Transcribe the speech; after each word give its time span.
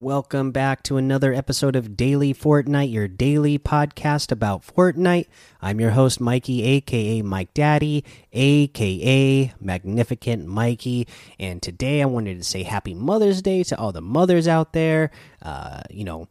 Welcome 0.00 0.52
back 0.52 0.84
to 0.84 0.96
another 0.96 1.34
episode 1.34 1.74
of 1.74 1.96
Daily 1.96 2.32
Fortnite, 2.32 2.92
your 2.92 3.08
daily 3.08 3.58
podcast 3.58 4.30
about 4.30 4.64
Fortnite. 4.64 5.26
I'm 5.60 5.80
your 5.80 5.90
host, 5.90 6.20
Mikey, 6.20 6.62
aka 6.62 7.20
Mike 7.22 7.52
Daddy, 7.52 8.04
aka 8.32 9.52
Magnificent 9.60 10.46
Mikey. 10.46 11.08
And 11.40 11.60
today 11.60 12.00
I 12.00 12.06
wanted 12.06 12.38
to 12.38 12.44
say 12.44 12.62
Happy 12.62 12.94
Mother's 12.94 13.42
Day 13.42 13.64
to 13.64 13.76
all 13.76 13.90
the 13.90 14.00
mothers 14.00 14.46
out 14.46 14.72
there. 14.72 15.10
Uh, 15.42 15.82
you 15.90 16.04
know, 16.04 16.28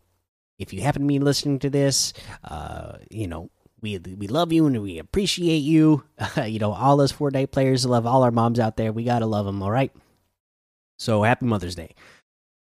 if 0.58 0.72
you 0.72 0.80
happen 0.80 1.02
to 1.02 1.08
be 1.10 1.20
listening 1.20 1.60
to 1.60 1.70
this, 1.70 2.13
uh, 2.46 2.99
you 3.12 3.27
know, 3.27 3.49
we 3.82 3.98
we 3.98 4.30
love 4.30 4.54
you 4.54 4.66
and 4.68 4.82
we 4.82 4.98
appreciate 4.98 5.58
you. 5.58 6.05
you 6.46 6.60
know, 6.60 6.72
all 6.72 7.02
us 7.02 7.12
Fortnite 7.12 7.52
players 7.52 7.86
love 7.86 8.05
all 8.05 8.24
our 8.24 8.32
moms 8.32 8.62
out 8.62 8.77
there. 8.77 8.94
We 8.94 9.04
gotta 9.04 9.26
love 9.26 9.46
them, 9.46 9.62
all 9.62 9.72
right? 9.72 9.91
So 10.98 11.24
happy 11.24 11.46
Mother's 11.46 11.76
Day. 11.76 11.94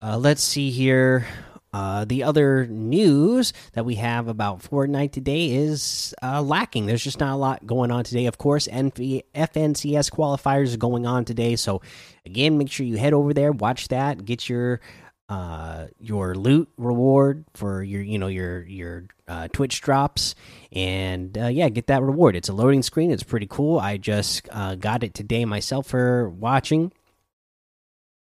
Uh, 0.00 0.16
let's 0.16 0.42
see 0.42 0.70
here. 0.70 1.26
Uh, 1.72 2.04
the 2.04 2.22
other 2.22 2.66
news 2.66 3.52
that 3.72 3.84
we 3.84 3.96
have 3.96 4.26
about 4.28 4.62
Fortnite 4.62 5.12
today 5.12 5.50
is 5.50 6.14
uh, 6.22 6.40
lacking. 6.40 6.86
There's 6.86 7.04
just 7.04 7.20
not 7.20 7.34
a 7.34 7.36
lot 7.36 7.66
going 7.66 7.90
on 7.90 8.04
today. 8.04 8.26
Of 8.26 8.38
course, 8.38 8.68
FNCS 8.68 9.22
qualifiers 10.10 10.74
are 10.74 10.78
going 10.78 11.04
on 11.04 11.24
today. 11.24 11.56
So, 11.56 11.82
again, 12.24 12.56
make 12.56 12.70
sure 12.70 12.86
you 12.86 12.96
head 12.96 13.12
over 13.12 13.34
there, 13.34 13.52
watch 13.52 13.88
that, 13.88 14.24
get 14.24 14.48
your 14.48 14.80
uh, 15.28 15.88
your 15.98 16.34
loot 16.34 16.70
reward 16.78 17.44
for 17.52 17.82
your 17.82 18.00
you 18.00 18.18
know 18.18 18.28
your 18.28 18.62
your 18.62 19.04
uh, 19.26 19.48
Twitch 19.48 19.82
drops, 19.82 20.34
and 20.72 21.36
uh, 21.36 21.48
yeah, 21.48 21.68
get 21.68 21.88
that 21.88 22.02
reward. 22.02 22.34
It's 22.34 22.48
a 22.48 22.54
loading 22.54 22.82
screen. 22.82 23.10
It's 23.10 23.22
pretty 23.22 23.46
cool. 23.46 23.78
I 23.78 23.98
just 23.98 24.48
uh, 24.50 24.76
got 24.76 25.02
it 25.02 25.12
today 25.12 25.44
myself 25.44 25.88
for 25.88 26.30
watching 26.30 26.92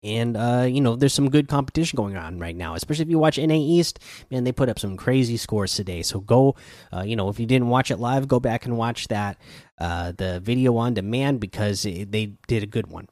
and 0.03 0.35
uh, 0.35 0.65
you 0.67 0.81
know 0.81 0.95
there's 0.95 1.13
some 1.13 1.29
good 1.29 1.47
competition 1.47 1.95
going 1.95 2.17
on 2.17 2.37
right 2.37 2.55
now 2.55 2.75
especially 2.75 3.03
if 3.03 3.09
you 3.09 3.19
watch 3.19 3.37
na 3.37 3.53
east 3.53 3.99
man 4.29 4.43
they 4.43 4.51
put 4.51 4.69
up 4.69 4.77
some 4.77 4.97
crazy 4.97 5.37
scores 5.37 5.75
today 5.75 6.01
so 6.01 6.19
go 6.19 6.55
uh, 6.93 7.01
you 7.01 7.15
know 7.15 7.29
if 7.29 7.39
you 7.39 7.45
didn't 7.45 7.69
watch 7.69 7.89
it 7.89 7.97
live 7.97 8.27
go 8.27 8.39
back 8.39 8.65
and 8.65 8.77
watch 8.77 9.07
that 9.07 9.37
uh, 9.79 10.11
the 10.17 10.39
video 10.41 10.75
on 10.77 10.93
demand 10.93 11.39
because 11.39 11.85
it, 11.85 12.11
they 12.11 12.33
did 12.47 12.63
a 12.63 12.67
good 12.67 12.87
one 12.87 13.07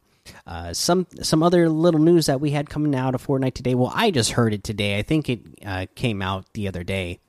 uh, 0.45 0.73
some 0.73 1.08
some 1.22 1.42
other 1.42 1.70
little 1.70 2.00
news 2.00 2.28
that 2.28 2.39
we 2.39 2.52
had 2.52 2.70
coming 2.70 2.94
out 2.95 3.16
of 3.16 3.26
Fortnite 3.26 3.55
today. 3.55 3.73
Well, 3.73 3.92
I 3.94 4.11
just 4.11 4.31
heard 4.31 4.53
it 4.53 4.64
today. 4.64 5.00
I 5.00 5.02
think 5.02 5.30
it 5.30 5.42
uh, 5.66 5.88
came 5.95 6.22
out 6.22 6.45
the 6.53 6.67
other 6.67 6.83
day. 6.83 7.20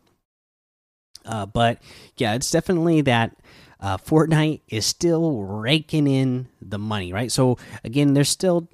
Uh, 1.25 1.47
but 1.47 1.81
yeah, 2.19 2.35
it's 2.35 2.51
definitely 2.51 3.01
that 3.01 3.35
Fortnite 3.83 4.61
is 4.69 4.85
still 4.85 5.43
raking 5.43 6.07
in 6.07 6.49
the 6.61 6.79
money, 6.79 7.13
right? 7.15 7.33
So 7.33 7.57
again, 7.83 8.13
there's 8.13 8.29
still 8.29 8.69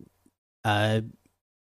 uh, 0.68 1.00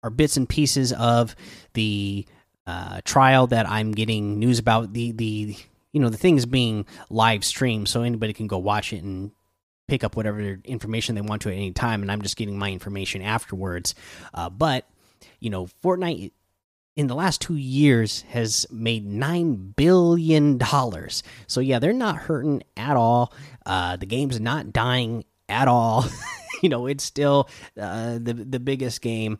are 0.03 0.09
bits 0.09 0.37
and 0.37 0.49
pieces 0.49 0.91
of 0.93 1.35
the 1.73 2.25
uh, 2.65 3.01
trial 3.05 3.47
that 3.47 3.69
I'm 3.69 3.91
getting 3.91 4.39
news 4.39 4.59
about. 4.59 4.93
The 4.93 5.11
the 5.11 5.55
you 5.91 5.99
know 6.01 6.09
the 6.09 6.17
things 6.17 6.45
being 6.45 6.85
live 7.09 7.45
streamed, 7.45 7.87
so 7.87 8.01
anybody 8.01 8.33
can 8.33 8.47
go 8.47 8.57
watch 8.57 8.93
it 8.93 9.03
and 9.03 9.31
pick 9.87 10.03
up 10.03 10.15
whatever 10.15 10.59
information 10.63 11.13
they 11.13 11.21
want 11.21 11.43
to 11.43 11.49
at 11.49 11.55
any 11.55 11.71
time. 11.71 12.01
And 12.01 12.11
I'm 12.11 12.23
just 12.23 12.37
getting 12.37 12.57
my 12.57 12.71
information 12.71 13.21
afterwards. 13.21 13.93
Uh, 14.33 14.49
but 14.49 14.87
you 15.39 15.49
know, 15.49 15.67
Fortnite 15.83 16.31
in 16.95 17.07
the 17.07 17.15
last 17.15 17.41
two 17.41 17.55
years 17.55 18.21
has 18.29 18.65
made 18.71 19.05
nine 19.05 19.73
billion 19.75 20.57
dollars. 20.57 21.21
So 21.45 21.59
yeah, 21.59 21.79
they're 21.79 21.93
not 21.93 22.15
hurting 22.15 22.63
at 22.75 22.95
all. 22.95 23.33
Uh, 23.65 23.97
the 23.97 24.05
game's 24.07 24.39
not 24.39 24.73
dying 24.73 25.25
at 25.47 25.67
all. 25.67 26.05
you 26.61 26.69
know, 26.69 26.87
it's 26.87 27.03
still 27.03 27.49
uh, 27.79 28.19
the 28.21 28.33
the 28.33 28.59
biggest 28.59 29.01
game. 29.01 29.39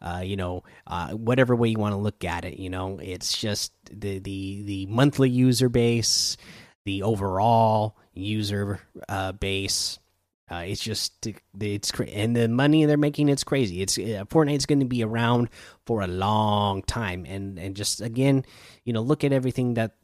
Uh, 0.00 0.20
you 0.22 0.36
know, 0.36 0.62
uh, 0.86 1.10
whatever 1.12 1.56
way 1.56 1.68
you 1.68 1.78
want 1.78 1.92
to 1.92 1.98
look 1.98 2.22
at 2.24 2.44
it, 2.44 2.58
you 2.58 2.68
know, 2.68 2.98
it's 3.02 3.36
just 3.36 3.72
the 3.90 4.18
the 4.18 4.62
the 4.62 4.86
monthly 4.86 5.30
user 5.30 5.68
base, 5.68 6.36
the 6.84 7.02
overall 7.02 7.96
user 8.14 8.80
uh, 9.08 9.32
base. 9.32 9.98
Uh, 10.48 10.62
it's 10.64 10.80
just 10.80 11.26
it's 11.60 11.90
and 11.90 12.36
the 12.36 12.46
money 12.46 12.84
they're 12.84 12.96
making 12.96 13.28
it's 13.28 13.42
crazy. 13.42 13.82
It's 13.82 13.98
uh, 13.98 14.24
Fortnite's 14.28 14.66
going 14.66 14.78
to 14.78 14.86
be 14.86 15.02
around 15.02 15.48
for 15.86 16.02
a 16.02 16.06
long 16.06 16.82
time, 16.82 17.24
and 17.26 17.58
and 17.58 17.74
just 17.74 18.00
again, 18.00 18.44
you 18.84 18.92
know, 18.92 19.00
look 19.00 19.24
at 19.24 19.32
everything 19.32 19.74
that 19.74 19.96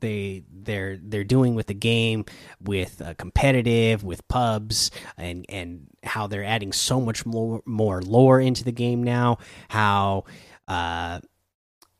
they 0.00 0.44
they're 0.52 0.98
they're 1.02 1.24
doing 1.24 1.54
with 1.54 1.66
the 1.66 1.74
game 1.74 2.24
with 2.60 3.00
uh, 3.02 3.14
competitive 3.14 4.04
with 4.04 4.26
pubs 4.28 4.90
and 5.16 5.46
and 5.48 5.86
how 6.02 6.26
they're 6.26 6.44
adding 6.44 6.72
so 6.72 7.00
much 7.00 7.26
more 7.26 7.62
more 7.64 8.02
lore 8.02 8.40
into 8.40 8.64
the 8.64 8.72
game 8.72 9.02
now 9.02 9.38
how 9.68 10.24
uh 10.68 11.20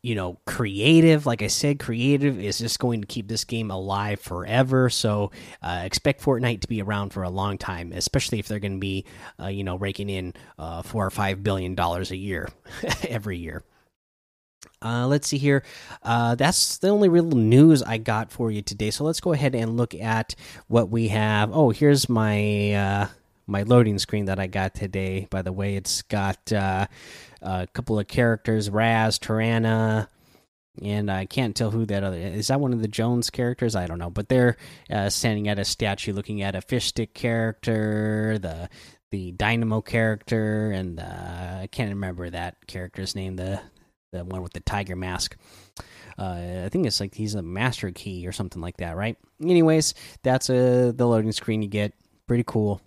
you 0.02 0.14
know 0.14 0.38
creative 0.46 1.26
like 1.26 1.42
i 1.42 1.46
said 1.46 1.78
creative 1.78 2.40
is 2.40 2.58
just 2.58 2.78
going 2.78 3.02
to 3.02 3.06
keep 3.06 3.28
this 3.28 3.44
game 3.44 3.70
alive 3.70 4.18
forever. 4.18 4.88
So 4.88 5.30
uh, 5.62 5.82
expect 5.84 6.22
fortnite 6.22 6.62
to 6.62 6.68
be 6.68 6.80
around 6.80 7.10
for 7.10 7.22
a 7.22 7.30
long 7.30 7.58
time 7.58 7.92
especially 7.92 8.38
if 8.38 8.48
they're 8.48 8.58
going 8.58 8.76
to 8.76 8.78
be 8.78 9.04
uh, 9.38 9.48
you 9.48 9.64
know 9.64 9.76
raking 9.76 10.08
in 10.08 10.34
uh, 10.58 10.82
four 10.82 11.04
or 11.04 11.10
five 11.10 11.42
billion 11.42 11.74
dollars 11.74 12.10
a 12.10 12.16
year 12.16 12.48
every 13.08 13.36
year 13.36 13.62
uh, 14.82 15.06
let's 15.06 15.28
see 15.28 15.38
here. 15.38 15.62
Uh, 16.02 16.34
that's 16.34 16.78
the 16.78 16.88
only 16.88 17.08
real 17.08 17.30
news 17.30 17.82
I 17.82 17.98
got 17.98 18.32
for 18.32 18.50
you 18.50 18.62
today. 18.62 18.90
So 18.90 19.04
let's 19.04 19.20
go 19.20 19.32
ahead 19.32 19.54
and 19.54 19.76
look 19.76 19.94
at 19.94 20.34
what 20.68 20.90
we 20.90 21.08
have. 21.08 21.50
Oh, 21.52 21.70
here's 21.70 22.08
my 22.08 22.72
uh, 22.72 23.08
my 23.46 23.62
loading 23.62 23.98
screen 23.98 24.26
that 24.26 24.38
I 24.38 24.46
got 24.46 24.74
today. 24.74 25.26
By 25.30 25.42
the 25.42 25.52
way, 25.52 25.76
it's 25.76 26.02
got 26.02 26.52
uh, 26.52 26.86
a 27.42 27.66
couple 27.72 27.98
of 27.98 28.06
characters: 28.06 28.70
Raz, 28.70 29.18
Tarana, 29.18 30.08
and 30.82 31.10
I 31.10 31.26
can't 31.26 31.54
tell 31.54 31.70
who 31.70 31.84
that 31.86 32.02
other 32.02 32.16
is. 32.16 32.48
That 32.48 32.60
one 32.60 32.72
of 32.72 32.80
the 32.80 32.88
Jones 32.88 33.28
characters? 33.28 33.76
I 33.76 33.86
don't 33.86 33.98
know, 33.98 34.10
but 34.10 34.28
they're 34.28 34.56
uh, 34.90 35.10
standing 35.10 35.48
at 35.48 35.58
a 35.58 35.64
statue, 35.64 36.12
looking 36.14 36.42
at 36.42 36.54
a 36.54 36.62
fish 36.62 36.86
stick 36.86 37.12
character, 37.12 38.38
the 38.38 38.70
the 39.10 39.32
Dynamo 39.32 39.80
character, 39.80 40.70
and 40.70 41.00
uh, 41.00 41.58
I 41.62 41.68
can't 41.70 41.90
remember 41.90 42.30
that 42.30 42.66
character's 42.66 43.14
name. 43.14 43.36
The 43.36 43.60
the 44.12 44.24
one 44.24 44.42
with 44.42 44.52
the 44.52 44.60
tiger 44.60 44.96
mask. 44.96 45.36
Uh, 46.18 46.64
I 46.64 46.68
think 46.68 46.86
it's 46.86 47.00
like 47.00 47.14
he's 47.14 47.34
a 47.34 47.42
master 47.42 47.90
key 47.90 48.26
or 48.26 48.32
something 48.32 48.60
like 48.60 48.76
that, 48.78 48.96
right? 48.96 49.16
Anyways, 49.42 49.94
that's 50.22 50.50
uh, 50.50 50.92
the 50.94 51.06
loading 51.06 51.32
screen 51.32 51.62
you 51.62 51.68
get. 51.68 51.94
Pretty 52.26 52.44
cool. 52.46 52.80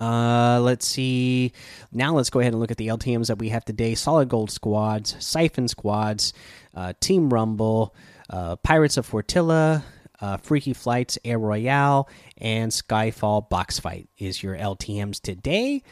Uh, 0.00 0.60
let's 0.62 0.86
see. 0.86 1.52
Now 1.92 2.14
let's 2.14 2.30
go 2.30 2.40
ahead 2.40 2.52
and 2.52 2.60
look 2.60 2.70
at 2.70 2.78
the 2.78 2.88
LTMs 2.88 3.26
that 3.26 3.38
we 3.38 3.50
have 3.50 3.64
today: 3.64 3.94
Solid 3.94 4.28
Gold 4.28 4.50
squads, 4.50 5.14
Siphon 5.18 5.68
squads, 5.68 6.32
uh, 6.74 6.94
Team 7.00 7.28
Rumble, 7.28 7.94
uh, 8.30 8.56
Pirates 8.56 8.96
of 8.96 9.08
Fortilla, 9.08 9.82
uh, 10.20 10.36
Freaky 10.38 10.72
Flights, 10.72 11.18
Air 11.24 11.38
Royale, 11.38 12.08
and 12.38 12.72
Skyfall 12.72 13.48
Box 13.48 13.78
Fight 13.78 14.08
is 14.16 14.42
your 14.42 14.56
LTMs 14.56 15.20
today. 15.20 15.82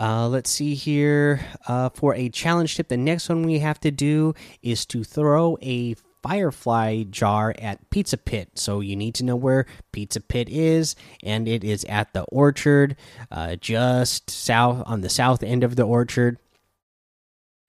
Uh, 0.00 0.28
let's 0.28 0.50
see 0.50 0.74
here. 0.74 1.40
Uh, 1.66 1.88
for 1.88 2.14
a 2.14 2.28
challenge 2.28 2.76
tip, 2.76 2.88
the 2.88 2.96
next 2.96 3.28
one 3.28 3.42
we 3.42 3.58
have 3.58 3.80
to 3.80 3.90
do 3.90 4.34
is 4.62 4.86
to 4.86 5.02
throw 5.02 5.58
a 5.60 5.96
firefly 6.22 7.04
jar 7.04 7.54
at 7.58 7.90
Pizza 7.90 8.16
Pit. 8.16 8.50
So 8.54 8.80
you 8.80 8.96
need 8.96 9.14
to 9.16 9.24
know 9.24 9.36
where 9.36 9.66
Pizza 9.92 10.20
Pit 10.20 10.48
is, 10.48 10.94
and 11.22 11.48
it 11.48 11.64
is 11.64 11.84
at 11.84 12.12
the 12.12 12.22
orchard, 12.24 12.96
uh, 13.30 13.56
just 13.56 14.30
south 14.30 14.82
on 14.86 15.00
the 15.00 15.08
south 15.08 15.42
end 15.42 15.64
of 15.64 15.76
the 15.76 15.84
orchard. 15.84 16.38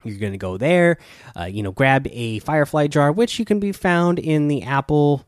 You're 0.04 0.18
going 0.18 0.32
to 0.32 0.38
go 0.38 0.56
there, 0.56 0.98
uh, 1.36 1.44
you 1.44 1.62
know, 1.62 1.72
grab 1.72 2.06
a 2.10 2.38
firefly 2.38 2.86
jar, 2.86 3.12
which 3.12 3.38
you 3.38 3.44
can 3.44 3.60
be 3.60 3.72
found 3.72 4.18
in 4.18 4.48
the 4.48 4.62
apple 4.62 5.26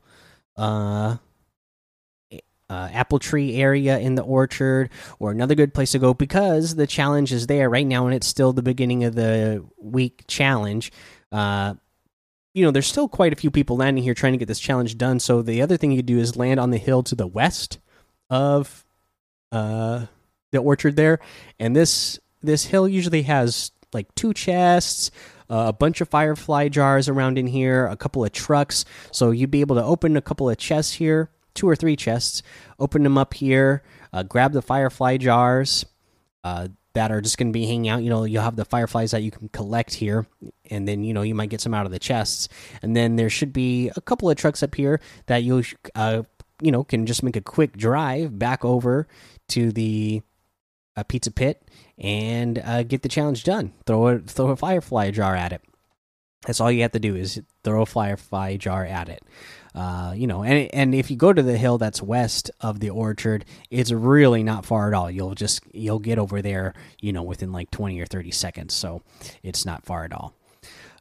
uh 2.72 2.88
apple 2.92 3.18
tree 3.18 3.56
area 3.56 3.98
in 3.98 4.14
the 4.14 4.22
orchard 4.22 4.90
or 5.18 5.30
another 5.30 5.54
good 5.54 5.74
place 5.74 5.92
to 5.92 5.98
go 5.98 6.14
because 6.14 6.74
the 6.74 6.86
challenge 6.86 7.32
is 7.32 7.46
there 7.46 7.68
right 7.68 7.86
now 7.86 8.06
and 8.06 8.14
it's 8.14 8.26
still 8.26 8.52
the 8.52 8.62
beginning 8.62 9.04
of 9.04 9.14
the 9.14 9.64
week 9.78 10.24
challenge. 10.26 10.90
Uh, 11.30 11.74
you 12.54 12.64
know 12.64 12.70
there's 12.70 12.86
still 12.86 13.08
quite 13.08 13.32
a 13.32 13.36
few 13.36 13.50
people 13.50 13.76
landing 13.76 14.02
here 14.02 14.14
trying 14.14 14.32
to 14.32 14.38
get 14.38 14.48
this 14.48 14.60
challenge 14.60 14.96
done. 14.96 15.20
So 15.20 15.42
the 15.42 15.62
other 15.62 15.76
thing 15.76 15.90
you 15.90 15.98
could 15.98 16.06
do 16.06 16.18
is 16.18 16.36
land 16.36 16.60
on 16.60 16.70
the 16.70 16.78
hill 16.78 17.02
to 17.04 17.14
the 17.14 17.26
west 17.26 17.78
of 18.30 18.84
uh, 19.50 20.06
the 20.50 20.58
orchard 20.58 20.96
there. 20.96 21.18
And 21.58 21.76
this 21.76 22.18
this 22.42 22.66
hill 22.66 22.88
usually 22.88 23.22
has 23.22 23.70
like 23.92 24.14
two 24.14 24.32
chests 24.32 25.10
uh, 25.52 25.66
a 25.68 25.72
bunch 25.72 26.00
of 26.00 26.08
firefly 26.08 26.68
jars 26.68 27.10
around 27.10 27.38
in 27.38 27.46
here 27.46 27.86
a 27.86 27.96
couple 27.96 28.24
of 28.24 28.32
trucks. 28.32 28.86
So 29.10 29.32
you'd 29.32 29.50
be 29.50 29.60
able 29.60 29.76
to 29.76 29.84
open 29.84 30.16
a 30.16 30.22
couple 30.22 30.48
of 30.48 30.56
chests 30.56 30.94
here 30.94 31.30
two 31.54 31.68
or 31.68 31.76
three 31.76 31.96
chests, 31.96 32.42
open 32.78 33.02
them 33.02 33.18
up 33.18 33.34
here, 33.34 33.82
uh, 34.12 34.22
grab 34.22 34.52
the 34.52 34.62
firefly 34.62 35.16
jars 35.16 35.84
uh, 36.44 36.68
that 36.94 37.10
are 37.10 37.20
just 37.20 37.38
going 37.38 37.48
to 37.48 37.52
be 37.52 37.66
hanging 37.66 37.88
out. 37.88 38.02
You 38.02 38.10
know, 38.10 38.24
you'll 38.24 38.42
have 38.42 38.56
the 38.56 38.64
fireflies 38.64 39.12
that 39.12 39.22
you 39.22 39.30
can 39.30 39.48
collect 39.48 39.94
here, 39.94 40.26
and 40.70 40.86
then 40.86 41.04
you 41.04 41.14
know 41.14 41.22
you 41.22 41.34
might 41.34 41.50
get 41.50 41.60
some 41.60 41.74
out 41.74 41.86
of 41.86 41.92
the 41.92 41.98
chests. 41.98 42.48
And 42.82 42.96
then 42.96 43.16
there 43.16 43.30
should 43.30 43.52
be 43.52 43.90
a 43.96 44.00
couple 44.00 44.28
of 44.30 44.36
trucks 44.36 44.62
up 44.62 44.74
here 44.74 45.00
that 45.26 45.42
you 45.42 45.62
uh, 45.94 46.22
you 46.60 46.72
know 46.72 46.84
can 46.84 47.06
just 47.06 47.22
make 47.22 47.36
a 47.36 47.40
quick 47.40 47.76
drive 47.76 48.38
back 48.38 48.64
over 48.64 49.06
to 49.48 49.72
the 49.72 50.22
a 50.96 51.04
pizza 51.04 51.30
pit 51.30 51.62
and 51.98 52.58
uh, 52.58 52.82
get 52.82 53.02
the 53.02 53.08
challenge 53.08 53.44
done. 53.44 53.72
Throw 53.86 54.08
a 54.08 54.18
throw 54.18 54.48
a 54.48 54.56
firefly 54.56 55.10
jar 55.10 55.34
at 55.34 55.52
it. 55.52 55.62
That's 56.46 56.60
all 56.60 56.72
you 56.72 56.82
have 56.82 56.92
to 56.92 56.98
do 56.98 57.14
is 57.14 57.40
throw 57.62 57.82
a 57.82 57.86
firefly 57.86 58.56
jar 58.56 58.84
at 58.84 59.08
it. 59.08 59.22
Uh, 59.74 60.12
you 60.14 60.26
know, 60.26 60.42
and 60.42 60.68
and 60.74 60.94
if 60.94 61.10
you 61.10 61.16
go 61.16 61.32
to 61.32 61.42
the 61.42 61.56
hill 61.56 61.78
that's 61.78 62.02
west 62.02 62.50
of 62.60 62.80
the 62.80 62.90
orchard, 62.90 63.44
it's 63.70 63.90
really 63.90 64.42
not 64.42 64.66
far 64.66 64.88
at 64.88 64.94
all. 64.94 65.10
You'll 65.10 65.34
just 65.34 65.62
you'll 65.72 65.98
get 65.98 66.18
over 66.18 66.42
there, 66.42 66.74
you 67.00 67.12
know, 67.12 67.22
within 67.22 67.52
like 67.52 67.70
twenty 67.70 68.00
or 68.00 68.06
thirty 68.06 68.30
seconds. 68.30 68.74
So 68.74 69.02
it's 69.42 69.64
not 69.64 69.84
far 69.84 70.04
at 70.04 70.12
all. 70.12 70.34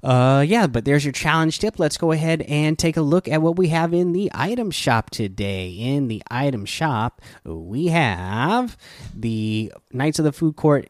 Uh, 0.04 0.44
yeah, 0.48 0.66
but 0.66 0.86
there's 0.86 1.06
your 1.06 1.12
challenge 1.12 1.60
tip. 1.60 1.78
Let's 1.78 1.98
go 1.98 2.12
ahead 2.12 2.42
and 2.44 2.80
take 2.80 2.98
a 2.98 3.02
look 3.02 3.28
at 3.28 3.42
what 3.42 3.58
we 3.58 3.68
have 3.68 3.94
in 3.94 4.14
the 4.14 4.32
item 4.34 4.72
shop 4.72 5.12
today. 5.12 5.70
In 5.70 6.08
the 6.08 6.24
item 6.32 6.66
shop, 6.66 7.22
we 7.44 7.88
have 7.88 8.78
the 9.16 9.72
Knights 9.92 10.18
of 10.18 10.26
the 10.26 10.32
Food 10.32 10.56
Court 10.56 10.90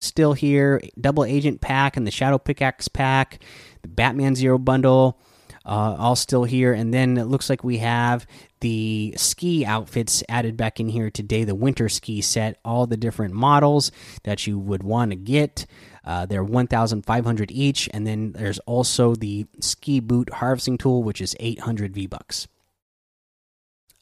still 0.00 0.32
here, 0.34 0.82
double 1.00 1.24
agent 1.24 1.60
pack 1.60 1.96
and 1.96 2.06
the 2.06 2.10
Shadow 2.10 2.38
Pickaxe 2.38 2.88
pack, 2.88 3.38
the 3.82 3.88
Batman 3.88 4.34
Zero 4.34 4.58
bundle, 4.58 5.18
uh, 5.64 5.96
all 5.98 6.16
still 6.16 6.44
here. 6.44 6.72
And 6.72 6.92
then 6.92 7.16
it 7.16 7.24
looks 7.24 7.50
like 7.50 7.62
we 7.62 7.78
have 7.78 8.26
the 8.60 9.14
ski 9.16 9.64
outfits 9.64 10.22
added 10.28 10.56
back 10.56 10.80
in 10.80 10.88
here 10.88 11.10
today 11.10 11.44
the 11.44 11.54
winter 11.54 11.88
ski 11.88 12.20
set, 12.20 12.58
all 12.64 12.86
the 12.86 12.96
different 12.96 13.34
models 13.34 13.90
that 14.24 14.46
you 14.46 14.58
would 14.58 14.82
want 14.82 15.10
to 15.10 15.16
get. 15.16 15.66
Uh, 16.04 16.26
they're 16.26 16.44
1,500 16.44 17.50
each, 17.50 17.88
and 17.92 18.06
then 18.06 18.32
there's 18.32 18.58
also 18.60 19.14
the 19.14 19.46
ski 19.60 20.00
boot 20.00 20.30
harvesting 20.34 20.78
tool, 20.78 21.02
which 21.02 21.20
is 21.20 21.36
800 21.38 21.94
V 21.94 22.06
bucks. 22.06 22.48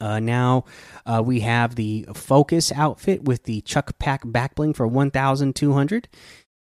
Uh, 0.01 0.19
now 0.19 0.63
uh, 1.05 1.21
we 1.23 1.41
have 1.41 1.75
the 1.75 2.07
focus 2.13 2.71
outfit 2.71 3.23
with 3.23 3.43
the 3.43 3.61
Chuck 3.61 3.99
Pack 3.99 4.21
back 4.25 4.55
bling 4.55 4.73
for 4.73 4.87
1,200, 4.87 6.07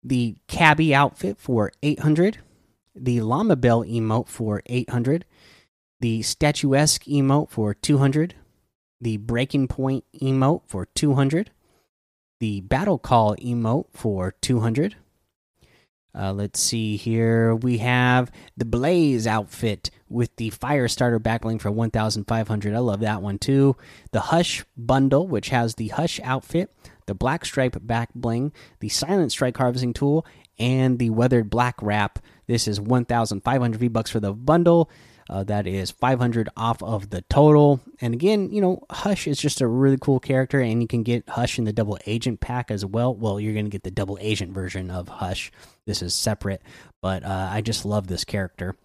the 0.04 0.36
cabbie 0.48 0.96
outfit 0.96 1.38
for 1.38 1.72
800, 1.84 2.40
the 2.96 3.22
llama 3.22 3.56
bell 3.56 3.84
emote 3.84 4.28
for 4.28 4.62
800, 4.66 5.26
the 6.00 6.22
statuesque 6.22 7.04
emote 7.06 7.50
for 7.50 7.74
200, 7.74 8.36
the 9.00 9.18
breaking 9.18 9.68
point 9.68 10.04
emote 10.22 10.62
for 10.68 10.86
200, 10.86 11.52
the 12.40 12.62
battle 12.62 12.98
call 12.98 13.36
emote 13.38 13.86
for 13.94 14.34
200 14.42 14.96
uh, 16.14 16.34
let's 16.34 16.60
see 16.60 16.98
here. 16.98 17.56
We 17.56 17.78
have 17.78 18.32
the 18.58 18.66
Blaze 18.66 19.26
outfit 19.26 19.90
with 20.10 20.36
the 20.36 20.50
Fire 20.50 20.88
Starter 20.88 21.20
backbling 21.20 21.62
for 21.62 21.72
1,500. 21.72 22.74
I 22.74 22.80
love 22.80 23.00
that 23.00 23.22
one 23.22 23.40
too. 23.40 23.78
The 24.12 24.20
Hush 24.20 24.66
bundle, 24.76 25.28
which 25.28 25.50
has 25.50 25.76
the 25.76 25.90
Hush 25.90 26.20
outfit, 26.24 26.74
the 27.06 27.14
Black 27.14 27.46
Stripe 27.46 27.78
back 27.82 28.10
bling, 28.14 28.52
the 28.82 28.90
Silent 28.90 29.32
Strike 29.32 29.58
harvesting 29.58 29.94
tool, 29.94 30.26
and 30.62 31.00
the 31.00 31.10
Weathered 31.10 31.50
Black 31.50 31.76
wrap. 31.82 32.20
This 32.46 32.68
is 32.68 32.80
1,500 32.80 33.80
V 33.80 33.88
bucks 33.88 34.12
for 34.12 34.20
the 34.20 34.32
bundle. 34.32 34.90
Uh, 35.30 35.44
that 35.46 35.66
is 35.66 35.92
500 35.92 36.50
off 36.58 36.84
of 36.84 37.10
the 37.10 37.22
total. 37.24 37.80
And 38.02 38.14
again, 38.14 38.52
you 38.52 38.62
know, 38.62 38.84
Hush 38.90 39.28
is 39.28 39.40
just 39.40 39.62
a 39.62 39.68
really 39.68 39.98
cool 39.98 40.20
character, 40.20 40.60
and 40.60 40.82
you 40.82 40.88
can 40.88 41.04
get 41.04 41.30
Hush 41.30 41.58
in 41.58 41.64
the 41.64 41.74
double 41.74 41.98
agent 42.06 42.42
pack 42.42 42.70
as 42.70 42.86
well. 42.86 43.16
Well, 43.16 43.40
you're 43.40 43.54
going 43.54 43.66
to 43.66 43.72
get 43.72 43.84
the 43.84 43.92
double 43.92 44.18
agent 44.22 44.54
version 44.54 44.92
of 44.92 45.08
Hush. 45.08 45.52
This 45.86 46.02
is 46.02 46.14
separate, 46.14 46.62
but 47.02 47.24
uh, 47.24 47.50
I 47.50 47.62
just 47.62 47.86
love 47.86 48.08
this 48.08 48.26
character. 48.26 48.76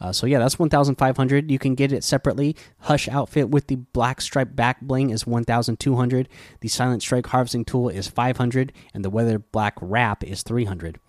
Uh, 0.00 0.12
so 0.12 0.26
yeah, 0.26 0.38
that's 0.38 0.58
1,500. 0.58 1.50
You 1.50 1.58
can 1.58 1.74
get 1.74 1.90
it 1.90 2.04
separately. 2.04 2.54
Hush 2.80 3.08
outfit 3.08 3.48
with 3.48 3.66
the 3.68 3.76
black 3.76 4.20
stripe 4.20 4.54
back 4.54 4.82
bling 4.82 5.10
is 5.10 5.26
1,200. 5.26 6.28
The 6.60 6.68
silent 6.68 7.02
strike 7.02 7.26
harvesting 7.26 7.64
tool 7.64 7.88
is 7.88 8.06
500, 8.06 8.72
and 8.92 9.04
the 9.04 9.10
weather 9.10 9.38
black 9.38 9.74
wrap 9.80 10.22
is 10.22 10.42
300. 10.42 11.00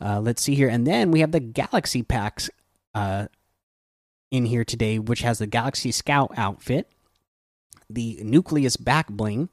Uh, 0.00 0.20
let's 0.20 0.42
see 0.42 0.54
here, 0.54 0.68
and 0.68 0.86
then 0.86 1.10
we 1.10 1.20
have 1.20 1.32
the 1.32 1.40
galaxy 1.40 2.02
packs 2.02 2.50
uh, 2.94 3.26
in 4.30 4.46
here 4.46 4.64
today, 4.64 4.98
which 4.98 5.20
has 5.20 5.38
the 5.38 5.46
Galaxy 5.46 5.92
Scout 5.92 6.32
outfit, 6.36 6.90
the 7.88 8.20
Nucleus 8.22 8.76
back 8.76 9.08
bling, 9.08 9.48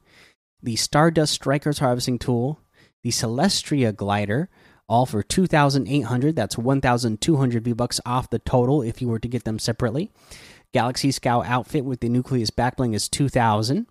the 0.62 0.76
Stardust 0.76 1.32
Strikers 1.32 1.78
harvesting 1.78 2.18
tool, 2.18 2.60
the 3.02 3.10
Celestria 3.10 3.94
glider, 3.94 4.48
all 4.88 5.06
for 5.06 5.22
2,800. 5.22 6.36
That's 6.36 6.58
1,200 6.58 7.64
V 7.64 7.72
bucks 7.72 8.00
off 8.04 8.30
the 8.30 8.38
total 8.38 8.82
if 8.82 9.00
you 9.00 9.08
were 9.08 9.18
to 9.18 9.28
get 9.28 9.44
them 9.44 9.58
separately. 9.58 10.10
Galaxy 10.72 11.12
Scout 11.12 11.46
outfit 11.46 11.84
with 11.84 12.00
the 12.00 12.08
Nucleus 12.08 12.50
back 12.50 12.76
bling 12.76 12.94
is 12.94 13.08
2,000. 13.08 13.86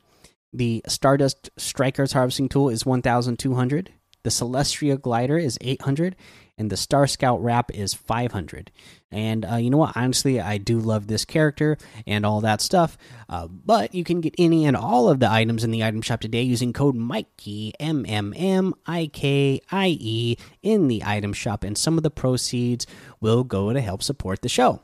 The 0.52 0.84
Stardust 0.88 1.50
Strikers 1.58 2.14
harvesting 2.14 2.50
tool 2.50 2.70
is 2.70 2.86
1,200. 2.86 3.92
The 4.24 4.30
Celestria 4.30 5.00
glider 5.00 5.38
is 5.38 5.58
800 5.62 6.16
and 6.58 6.70
the 6.70 6.78
Star 6.78 7.08
Scout 7.08 7.44
wrap 7.44 7.72
is 7.72 7.94
500. 7.94 8.72
And 9.12 9.46
uh, 9.46 9.56
you 9.56 9.70
know 9.70 9.78
what? 9.78 9.98
Honestly, 9.98 10.40
I 10.40 10.58
do 10.58 10.80
love 10.80 11.08
this 11.08 11.26
character 11.26 11.78
and 12.08 12.26
all 12.26 12.42
that 12.42 12.62
stuff. 12.62 12.98
Uh, 13.28 13.48
but 13.48 13.94
you 13.94 14.04
can 14.04 14.22
get 14.22 14.36
any 14.38 14.66
and 14.66 14.78
all 14.78 15.10
of 15.10 15.20
the 15.20 15.30
items 15.30 15.64
in 15.64 15.72
the 15.72 15.84
item 15.84 16.02
shop 16.02 16.22
today 16.22 16.42
using 16.42 16.74
code 16.74 16.96
Mikey 16.96 17.74
M 17.80 18.06
M 18.08 18.34
M 18.36 18.74
I 18.86 19.10
K 19.12 19.62
I 19.72 19.98
E 20.00 20.38
in 20.62 20.88
the 20.88 21.04
item 21.04 21.34
shop, 21.34 21.64
and 21.64 21.78
some 21.78 21.98
of 21.98 22.04
the 22.04 22.12
proceeds 22.12 22.88
will 23.20 23.44
go 23.44 23.74
to 23.74 23.82
help 23.82 24.04
support 24.04 24.42
the 24.42 24.50
show. 24.50 24.82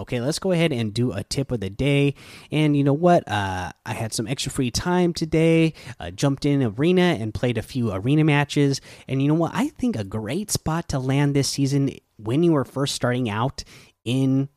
Okay, 0.00 0.18
let's 0.18 0.38
go 0.38 0.50
ahead 0.50 0.72
and 0.72 0.94
do 0.94 1.12
a 1.12 1.22
tip 1.22 1.52
of 1.52 1.60
the 1.60 1.68
day. 1.68 2.14
And 2.50 2.74
you 2.74 2.82
know 2.82 2.94
what? 2.94 3.28
Uh, 3.28 3.70
I 3.84 3.92
had 3.92 4.14
some 4.14 4.26
extra 4.26 4.50
free 4.50 4.70
time 4.70 5.12
today, 5.12 5.74
uh, 5.98 6.10
jumped 6.10 6.46
in 6.46 6.62
arena 6.62 7.18
and 7.20 7.34
played 7.34 7.58
a 7.58 7.62
few 7.62 7.92
arena 7.92 8.24
matches. 8.24 8.80
And 9.06 9.20
you 9.20 9.28
know 9.28 9.34
what? 9.34 9.52
I 9.54 9.68
think 9.68 9.96
a 9.96 10.04
great 10.04 10.50
spot 10.50 10.88
to 10.88 10.98
land 10.98 11.36
this 11.36 11.50
season 11.50 11.90
when 12.16 12.42
you 12.42 12.52
were 12.52 12.64
first 12.64 12.94
starting 12.94 13.28
out 13.28 13.62
in 14.02 14.48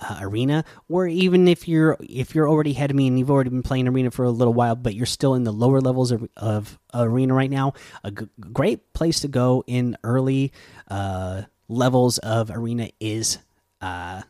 uh, 0.00 0.18
arena 0.20 0.64
or 0.88 1.08
even 1.08 1.48
if 1.48 1.66
you're 1.66 1.96
if 2.00 2.32
you're 2.32 2.48
already 2.48 2.70
ahead 2.70 2.90
of 2.90 2.96
me 2.96 3.08
and 3.08 3.18
you've 3.18 3.32
already 3.32 3.50
been 3.50 3.64
playing 3.64 3.88
arena 3.88 4.12
for 4.12 4.24
a 4.24 4.30
little 4.30 4.54
while 4.54 4.76
but 4.76 4.94
you're 4.94 5.06
still 5.06 5.34
in 5.34 5.42
the 5.42 5.52
lower 5.52 5.80
levels 5.80 6.12
of, 6.12 6.28
of 6.36 6.78
arena 6.94 7.34
right 7.34 7.50
now 7.50 7.72
a 8.04 8.12
great 8.12 8.92
place 8.92 9.18
to 9.18 9.26
go 9.26 9.64
in 9.66 9.96
early 10.04 10.52
uh, 10.86 11.42
levels 11.66 12.18
of 12.18 12.48
arena 12.48 12.88
is 13.00 13.38
uh, 13.80 14.22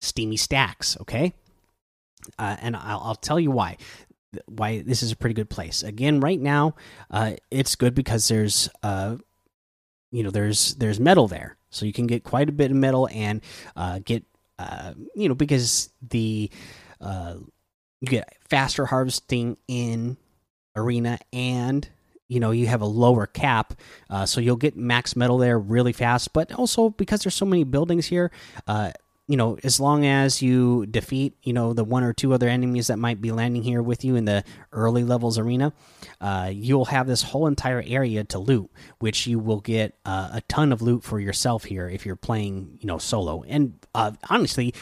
steamy 0.00 0.36
stacks. 0.36 0.96
Okay, 1.00 1.34
uh, 2.38 2.56
and 2.60 2.76
I'll, 2.76 3.00
I'll, 3.00 3.14
tell 3.14 3.40
you 3.40 3.50
why. 3.50 3.76
Why 4.46 4.82
this 4.82 5.02
is 5.02 5.12
a 5.12 5.16
pretty 5.16 5.34
good 5.34 5.50
place. 5.50 5.82
Again, 5.82 6.20
right 6.20 6.40
now, 6.40 6.76
uh, 7.10 7.32
it's 7.50 7.74
good 7.74 7.94
because 7.94 8.28
there's, 8.28 8.68
uh, 8.82 9.16
you 10.12 10.22
know, 10.22 10.30
there's 10.30 10.74
there's 10.76 11.00
metal 11.00 11.26
there, 11.26 11.56
so 11.70 11.84
you 11.84 11.92
can 11.92 12.06
get 12.06 12.22
quite 12.22 12.48
a 12.48 12.52
bit 12.52 12.70
of 12.70 12.76
metal 12.76 13.08
and 13.12 13.40
uh, 13.74 13.98
get, 14.04 14.24
uh, 14.58 14.94
you 15.16 15.28
know, 15.28 15.34
because 15.34 15.90
the 16.00 16.50
uh, 17.00 17.34
you 18.00 18.08
get 18.08 18.32
faster 18.48 18.86
harvesting 18.86 19.56
in 19.66 20.16
arena 20.76 21.18
and 21.32 21.88
you 22.30 22.40
know 22.40 22.50
you 22.50 22.66
have 22.66 22.80
a 22.80 22.86
lower 22.86 23.26
cap 23.26 23.74
uh, 24.08 24.24
so 24.24 24.40
you'll 24.40 24.56
get 24.56 24.76
max 24.76 25.16
metal 25.16 25.38
there 25.38 25.58
really 25.58 25.92
fast. 25.92 26.32
But 26.32 26.52
also 26.52 26.90
because 26.90 27.22
there's 27.22 27.34
so 27.34 27.46
many 27.46 27.64
buildings 27.64 28.06
here 28.06 28.30
uh, 28.66 28.92
you 29.30 29.36
know 29.36 29.56
as 29.62 29.78
long 29.78 30.04
as 30.04 30.42
you 30.42 30.86
defeat 30.86 31.34
you 31.42 31.52
know 31.52 31.72
the 31.72 31.84
one 31.84 32.02
or 32.02 32.12
two 32.12 32.34
other 32.34 32.48
enemies 32.48 32.88
that 32.88 32.98
might 32.98 33.20
be 33.20 33.30
landing 33.30 33.62
here 33.62 33.80
with 33.80 34.04
you 34.04 34.16
in 34.16 34.24
the 34.24 34.42
early 34.72 35.04
levels 35.04 35.38
arena 35.38 35.72
uh, 36.20 36.50
you'll 36.52 36.86
have 36.86 37.06
this 37.06 37.22
whole 37.22 37.46
entire 37.46 37.82
area 37.86 38.24
to 38.24 38.40
loot 38.40 38.68
which 38.98 39.28
you 39.28 39.38
will 39.38 39.60
get 39.60 39.94
uh, 40.04 40.30
a 40.32 40.40
ton 40.42 40.72
of 40.72 40.82
loot 40.82 41.04
for 41.04 41.20
yourself 41.20 41.64
here 41.64 41.88
if 41.88 42.04
you're 42.04 42.16
playing 42.16 42.76
you 42.80 42.86
know 42.88 42.98
solo. 42.98 43.44
And 43.46 43.74
uh, 43.94 44.12
honestly 44.28 44.74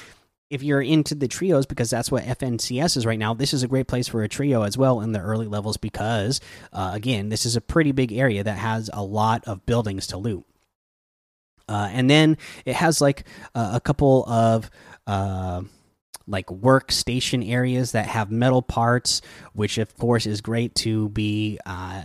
if 0.50 0.62
you're 0.62 0.80
into 0.80 1.14
the 1.14 1.28
trios 1.28 1.66
because 1.66 1.90
that's 1.90 2.10
what 2.10 2.24
FNCS 2.24 2.96
is 2.96 3.06
right 3.06 3.18
now, 3.18 3.34
this 3.34 3.52
is 3.52 3.62
a 3.62 3.68
great 3.68 3.86
place 3.86 4.08
for 4.08 4.22
a 4.22 4.28
trio 4.28 4.62
as 4.62 4.78
well 4.78 5.00
in 5.00 5.12
the 5.12 5.20
early 5.20 5.46
levels 5.46 5.76
because, 5.76 6.40
uh, 6.72 6.92
again, 6.94 7.28
this 7.28 7.44
is 7.44 7.56
a 7.56 7.60
pretty 7.60 7.92
big 7.92 8.12
area 8.12 8.42
that 8.42 8.58
has 8.58 8.88
a 8.92 9.02
lot 9.02 9.44
of 9.46 9.66
buildings 9.66 10.06
to 10.08 10.16
loot. 10.16 10.44
Uh, 11.68 11.90
and 11.92 12.08
then 12.08 12.38
it 12.64 12.74
has 12.74 13.00
like 13.00 13.24
uh, 13.54 13.72
a 13.74 13.80
couple 13.80 14.24
of 14.26 14.70
uh, 15.06 15.62
like 16.26 16.46
workstation 16.46 17.46
areas 17.50 17.92
that 17.92 18.06
have 18.06 18.30
metal 18.30 18.62
parts, 18.62 19.20
which 19.52 19.76
of 19.76 19.94
course 19.98 20.26
is 20.26 20.40
great 20.40 20.74
to 20.76 21.10
be 21.10 21.58
uh, 21.66 22.04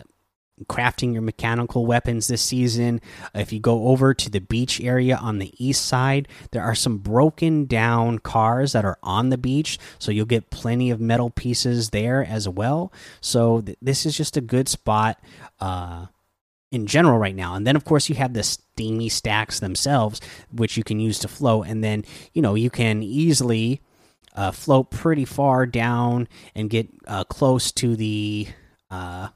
crafting 0.67 1.13
your 1.13 1.22
mechanical 1.22 1.86
weapons 1.86 2.27
this 2.27 2.41
season. 2.41 3.01
If 3.33 3.51
you 3.51 3.60
go 3.60 3.88
over 3.88 4.13
to 4.13 4.29
the 4.29 4.39
beach 4.39 4.79
area 4.81 5.15
on 5.15 5.39
the 5.39 5.53
east 5.57 5.86
side, 5.86 6.27
there 6.51 6.63
are 6.63 6.75
some 6.75 7.00
broken 7.00 7.65
down 7.65 8.19
cars 8.19 8.74
that 8.74 8.86
are 8.86 8.98
on 9.03 9.29
the 9.29 9.38
beach, 9.38 9.79
so 10.00 10.12
you'll 10.12 10.25
get 10.25 10.50
plenty 10.51 10.91
of 10.91 11.01
metal 11.01 11.29
pieces 11.29 11.89
there 11.89 12.24
as 12.24 12.48
well. 12.48 12.91
So 13.22 13.62
th 13.62 13.77
this 13.81 14.05
is 14.05 14.15
just 14.15 14.38
a 14.38 14.41
good 14.41 14.69
spot 14.69 15.19
uh, 15.60 16.07
in 16.72 16.86
general 16.88 17.17
right 17.17 17.36
now. 17.36 17.55
And 17.55 17.65
then 17.65 17.75
of 17.75 17.86
course 17.86 18.10
you 18.10 18.15
have 18.15 18.33
the 18.33 18.43
steamy 18.43 19.10
stacks 19.10 19.60
themselves, 19.60 20.22
which 20.51 20.77
you 20.77 20.83
can 20.83 21.00
use 21.00 21.19
to 21.19 21.27
float, 21.27 21.67
and 21.67 21.83
then 21.83 22.05
you 22.33 22.41
know 22.41 22.55
you 22.55 22.69
can 22.69 23.01
easily 23.03 23.81
uh, 24.36 24.51
float 24.51 24.91
pretty 24.91 25.25
far 25.25 25.65
down 25.65 26.27
and 26.55 26.69
get 26.69 26.88
uh, 27.07 27.24
close 27.24 27.72
to 27.72 27.95
the 27.95 28.48
uh, 28.89 29.29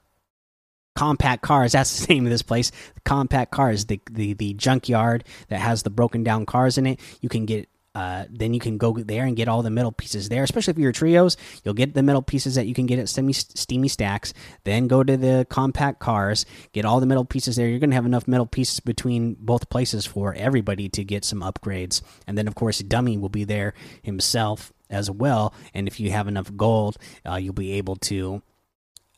compact 0.98 1.44
cars 1.44 1.72
that's 1.74 2.06
the 2.06 2.14
name 2.14 2.26
of 2.26 2.32
this 2.32 2.42
place 2.42 2.72
the 2.96 3.02
compact 3.02 3.52
cars 3.52 3.86
the, 3.86 4.00
the 4.12 4.34
the 4.34 4.54
junkyard 4.54 5.24
that 5.50 5.60
has 5.60 5.84
the 5.84 5.90
broken 5.90 6.24
down 6.24 6.46
cars 6.46 6.78
in 6.78 6.88
it 6.88 7.00
you 7.22 7.30
can 7.30 7.46
get 7.46 7.70
uh, 7.98 8.26
then 8.30 8.54
you 8.54 8.60
can 8.60 8.78
go 8.78 8.94
there 8.94 9.24
and 9.24 9.36
get 9.36 9.48
all 9.48 9.64
the 9.64 9.72
metal 9.72 9.92
pieces 9.92 10.30
there. 10.30 10.44
Especially 10.44 10.70
if 10.70 10.78
you're 10.78 10.92
trios, 10.92 11.36
you'll 11.64 11.74
get 11.74 11.96
the 11.96 12.04
metal 12.04 12.22
pieces 12.22 12.54
that 12.54 12.68
you 12.68 12.76
can 12.76 12.86
get 12.86 13.00
at 13.00 13.10
semi 13.10 13.34
steamy 13.34 13.88
stacks. 13.88 14.36
Then 14.66 14.86
go 14.86 15.04
to 15.04 15.18
the 15.18 15.48
compact 15.50 15.98
cars, 15.98 16.46
get 16.74 16.86
all 16.86 17.00
the 17.00 17.08
metal 17.08 17.26
pieces 17.26 17.56
there. 17.56 17.68
You're 17.68 17.80
going 17.80 17.90
to 17.90 17.96
have 17.96 18.06
enough 18.06 18.28
metal 18.28 18.46
pieces 18.46 18.82
between 18.82 19.36
both 19.40 19.72
places 19.72 20.06
for 20.06 20.36
everybody 20.36 20.90
to 20.90 21.04
get 21.04 21.26
some 21.26 21.42
upgrades. 21.42 22.04
And 22.28 22.38
then 22.38 22.48
of 22.48 22.54
course, 22.54 22.78
Dummy 22.80 23.18
will 23.18 23.30
be 23.30 23.46
there 23.46 23.74
himself 24.04 24.72
as 24.92 25.10
well. 25.10 25.56
And 25.74 25.88
if 25.88 26.00
you 26.00 26.12
have 26.12 26.28
enough 26.28 26.56
gold, 26.56 26.98
uh, 27.28 27.38
you'll 27.38 27.54
be 27.54 27.74
able 27.74 27.96
to, 27.96 28.44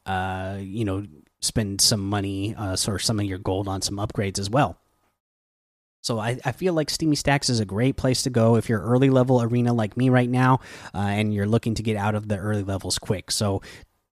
uh, 0.06 0.58
you 0.62 0.86
know, 0.86 1.06
spend 1.42 1.82
some 1.82 2.02
money 2.02 2.56
uh, 2.56 2.76
or 2.88 3.00
some 3.00 3.20
of 3.20 3.26
your 3.26 3.38
gold 3.38 3.68
on 3.68 3.82
some 3.82 3.98
upgrades 3.98 4.40
as 4.40 4.50
well. 4.50 4.78
So 6.02 6.18
I, 6.18 6.40
I 6.46 6.54
feel 6.54 6.74
like 6.74 6.90
Steamy 6.90 7.18
Stacks 7.18 7.50
is 7.50 7.60
a 7.60 7.66
great 7.66 7.98
place 7.98 8.24
to 8.24 8.30
go 8.30 8.56
if 8.56 8.70
you're 8.70 8.82
early 8.82 9.10
level 9.10 9.42
arena 9.42 9.74
like 9.74 9.98
me 9.98 10.10
right 10.10 10.30
now, 10.30 10.60
uh, 10.94 11.00
and 11.00 11.34
you're 11.34 11.46
looking 11.46 11.76
to 11.76 11.84
get 11.84 11.98
out 11.98 12.16
of 12.16 12.30
the 12.30 12.38
early 12.38 12.64
levels 12.64 12.98
quick. 12.98 13.32
So 13.32 13.62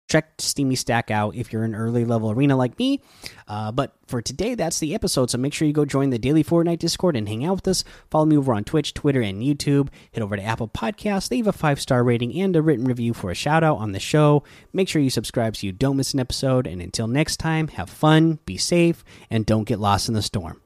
check 0.08 0.34
Steamy 0.40 0.76
Stack 0.76 1.12
out 1.12 1.36
if 1.36 1.52
you're 1.52 1.64
an 1.64 1.76
early 1.76 2.06
level 2.06 2.32
arena 2.32 2.56
like 2.56 2.78
me. 2.80 3.02
Uh, 3.48 3.72
but 3.72 3.94
for 4.08 4.22
today, 4.22 4.56
that's 4.56 4.80
the 4.80 4.94
episode. 4.96 5.30
So 5.30 5.38
make 5.38 5.54
sure 5.54 5.68
you 5.68 5.74
go 5.74 5.86
join 5.86 6.10
the 6.10 6.20
Daily 6.20 6.44
Fortnite 6.44 6.80
Discord 6.80 7.16
and 7.16 7.28
hang 7.28 7.46
out 7.46 7.58
with 7.58 7.68
us. 7.68 7.84
Follow 8.10 8.26
me 8.26 8.38
over 8.38 8.54
on 8.54 8.64
Twitch, 8.64 8.94
Twitter, 8.94 9.22
and 9.22 9.42
YouTube. 9.42 9.90
Head 10.14 10.24
over 10.24 10.36
to 10.36 10.44
Apple 10.44 10.68
Podcasts, 10.68 11.32
leave 11.32 11.48
a 11.48 11.54
five 11.54 11.80
star 11.80 12.04
rating 12.04 12.40
and 12.40 12.56
a 12.56 12.62
written 12.62 12.86
review 12.86 13.14
for 13.14 13.32
a 13.32 13.36
shout 13.36 13.64
out 13.64 13.78
on 13.78 13.92
the 13.92 14.00
show. 14.00 14.44
Make 14.74 14.90
sure 14.90 15.02
you 15.02 15.10
subscribe 15.10 15.56
so 15.56 15.68
you 15.68 15.74
don't 15.74 15.98
miss 15.98 16.14
an 16.14 16.20
episode. 16.20 16.68
And 16.68 16.82
until 16.82 17.08
next 17.08 17.38
time, 17.38 17.68
have 17.70 17.90
fun, 17.90 18.40
be 18.46 18.58
safe, 18.58 19.04
and 19.30 19.46
don't 19.46 19.66
get 19.66 19.80
lost 19.80 20.08
in 20.08 20.14
the 20.14 20.22
storm. 20.22 20.62